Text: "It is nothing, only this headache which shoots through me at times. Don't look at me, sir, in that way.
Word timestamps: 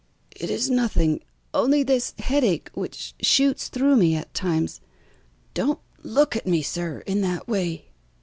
"It 0.35 0.49
is 0.49 0.67
nothing, 0.67 1.21
only 1.53 1.83
this 1.83 2.15
headache 2.17 2.71
which 2.73 3.13
shoots 3.21 3.67
through 3.67 3.97
me 3.97 4.15
at 4.15 4.33
times. 4.33 4.81
Don't 5.53 5.77
look 6.01 6.35
at 6.35 6.47
me, 6.47 6.63
sir, 6.63 7.01
in 7.05 7.21
that 7.21 7.47
way. 7.47 7.85